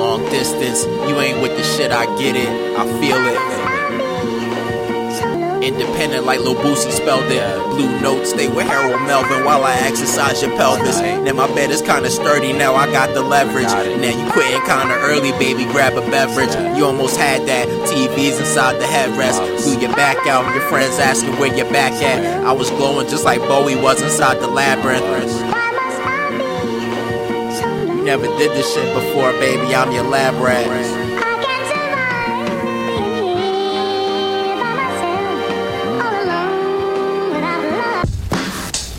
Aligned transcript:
Long 0.00 0.24
distance, 0.30 0.86
you 0.86 1.20
ain't 1.20 1.42
with 1.42 1.54
the 1.58 1.62
shit, 1.62 1.92
I 1.92 2.06
get 2.16 2.34
it, 2.34 2.48
I 2.48 2.84
feel 3.00 3.20
it. 3.20 3.36
Independent 5.62 6.24
like 6.24 6.40
Lil 6.40 6.54
Boosie 6.54 6.90
spelled 6.90 7.30
it. 7.30 7.42
Blue 7.76 8.00
notes, 8.00 8.30
stay 8.30 8.48
with 8.48 8.66
Harold 8.66 9.02
Melvin 9.02 9.44
while 9.44 9.62
I 9.62 9.74
exercise 9.74 10.40
your 10.40 10.56
pelvis. 10.56 10.98
Now 11.02 11.34
my 11.34 11.54
bed 11.54 11.70
is 11.70 11.82
kinda 11.82 12.08
sturdy, 12.08 12.54
now 12.54 12.74
I 12.74 12.90
got 12.90 13.12
the 13.12 13.20
leverage. 13.20 13.68
Now 13.68 14.08
you 14.08 14.24
quitting 14.32 14.62
kinda 14.62 14.94
early, 15.02 15.32
baby, 15.32 15.66
grab 15.66 15.98
a 15.98 16.00
beverage. 16.10 16.54
You 16.78 16.86
almost 16.86 17.18
had 17.18 17.46
that. 17.48 17.68
TV's 17.86 18.38
inside 18.40 18.80
the 18.80 18.86
headrest. 18.86 19.38
Blew 19.62 19.80
your 19.80 19.92
back 19.94 20.26
out, 20.26 20.50
your 20.54 20.64
friends 20.70 20.98
asking 20.98 21.36
where 21.38 21.54
your 21.54 21.70
back 21.70 21.92
at. 22.02 22.24
I 22.42 22.52
was 22.52 22.70
glowing 22.70 23.06
just 23.06 23.26
like 23.26 23.42
Bowie 23.42 23.76
was 23.76 24.00
inside 24.00 24.40
the 24.40 24.48
labyrinth. 24.48 25.59
Never 28.10 28.26
did 28.38 28.50
this 28.50 28.74
shit 28.74 28.92
before, 28.92 29.30
baby, 29.34 29.72
I'm 29.72 29.92
your 29.92 30.02
lab 30.02 30.34
rat. 30.42 31.09